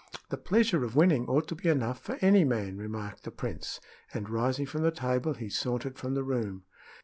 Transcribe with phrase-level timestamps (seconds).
[0.29, 3.79] "The pleasure of winning ought to be enough for any man," remarked the prince,
[4.11, 6.63] and, rising from the table, he sauntered from the room.